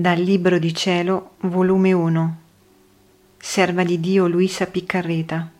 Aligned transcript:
Dal 0.00 0.20
Libro 0.20 0.60
di 0.60 0.72
Cielo, 0.72 1.30
volume 1.40 1.92
1, 1.92 2.36
Serva 3.36 3.82
di 3.82 3.98
Dio 3.98 4.28
Luisa 4.28 4.66
Piccarreta, 4.66 5.50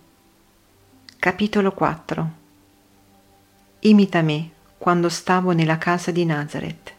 capitolo 1.19 1.73
4. 1.73 2.31
Imita 3.81 4.23
me 4.23 4.51
quando 4.79 5.09
stavo 5.09 5.51
nella 5.51 5.77
casa 5.77 6.13
di 6.13 6.25
Nazareth. 6.25 6.93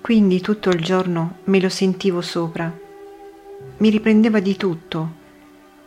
Quindi 0.00 0.40
tutto 0.40 0.70
il 0.70 0.82
giorno 0.82 1.40
me 1.44 1.60
lo 1.60 1.68
sentivo 1.68 2.22
sopra. 2.22 2.74
Mi 3.76 3.90
riprendeva 3.90 4.40
di 4.40 4.56
tutto, 4.56 5.12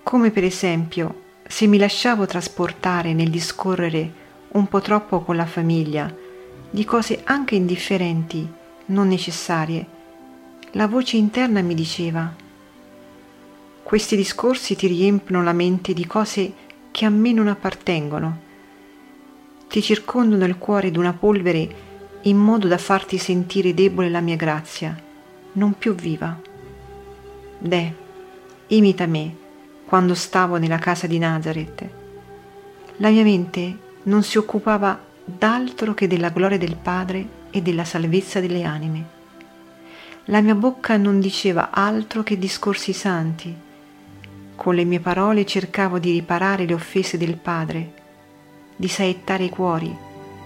come 0.03 0.29
per 0.29 0.43
esempio 0.43 1.23
se 1.47 1.65
mi 1.65 1.79
lasciavo 1.79 2.27
trasportare 2.27 3.15
nel 3.15 3.31
discorrere 3.31 4.13
un 4.49 4.67
po' 4.67 4.81
troppo 4.81 5.21
con 5.21 5.35
la 5.35 5.47
famiglia 5.47 6.25
di 6.69 6.83
cose 6.85 7.21
anche 7.23 7.55
indifferenti, 7.55 8.56
non 8.87 9.07
necessarie, 9.07 9.85
la 10.71 10.87
voce 10.87 11.17
interna 11.17 11.61
mi 11.61 11.73
diceva 11.73 12.45
questi 13.87 14.17
discorsi 14.17 14.75
ti 14.75 14.85
riempiono 14.87 15.41
la 15.41 15.53
mente 15.53 15.93
di 15.93 16.05
cose 16.05 16.53
che 16.91 17.05
a 17.05 17.09
me 17.09 17.31
non 17.31 17.47
appartengono, 17.47 18.37
ti 19.69 19.81
circondano 19.81 20.43
il 20.43 20.57
cuore 20.57 20.91
d'una 20.91 21.13
polvere 21.13 21.85
in 22.23 22.35
modo 22.35 22.67
da 22.67 22.77
farti 22.77 23.17
sentire 23.17 23.73
debole 23.73 24.09
la 24.09 24.19
mia 24.19 24.35
grazia, 24.35 24.93
non 25.53 25.77
più 25.77 25.95
viva. 25.95 26.37
Deh, 27.59 27.93
imita 28.67 29.05
me 29.05 29.33
quando 29.85 30.15
stavo 30.15 30.57
nella 30.57 30.79
casa 30.79 31.07
di 31.07 31.17
Nazareth. 31.17 31.89
La 32.97 33.09
mia 33.09 33.23
mente 33.23 33.77
non 34.03 34.21
si 34.21 34.37
occupava 34.37 35.01
d'altro 35.29 35.93
che 35.93 36.07
della 36.07 36.29
gloria 36.29 36.57
del 36.57 36.77
Padre 36.77 37.27
e 37.51 37.61
della 37.61 37.83
salvezza 37.83 38.39
delle 38.39 38.63
anime. 38.63 39.15
La 40.25 40.39
mia 40.39 40.55
bocca 40.55 40.95
non 40.95 41.19
diceva 41.19 41.69
altro 41.69 42.23
che 42.23 42.37
discorsi 42.37 42.93
santi. 42.93 43.53
Con 44.55 44.73
le 44.73 44.85
mie 44.85 45.01
parole 45.01 45.45
cercavo 45.45 45.99
di 45.99 46.11
riparare 46.11 46.65
le 46.65 46.73
offese 46.73 47.17
del 47.17 47.35
Padre, 47.35 47.93
di 48.73 48.87
saettare 48.87 49.43
i 49.43 49.49
cuori 49.49 49.95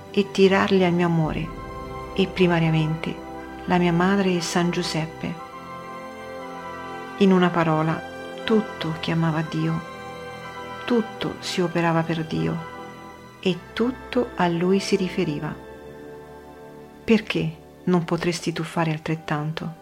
e 0.09 0.31
tirarli 0.31 0.83
al 0.83 0.93
mio 0.93 1.05
amore 1.05 1.47
e 2.15 2.25
primariamente 2.25 3.15
la 3.65 3.77
mia 3.77 3.93
madre 3.93 4.35
e 4.35 4.41
San 4.41 4.71
Giuseppe. 4.71 5.33
In 7.17 7.31
una 7.31 7.49
parola, 7.49 8.01
tutto 8.43 8.95
chiamava 8.99 9.43
Dio, 9.47 9.79
tutto 10.85 11.35
si 11.39 11.61
operava 11.61 12.01
per 12.01 12.25
Dio 12.25 12.71
e 13.41 13.57
tutto 13.73 14.29
a 14.35 14.47
Lui 14.47 14.79
si 14.79 14.95
riferiva. 14.95 15.53
Perché 17.03 17.57
non 17.85 18.05
potresti 18.05 18.53
tu 18.53 18.63
fare 18.63 18.91
altrettanto? 18.91 19.80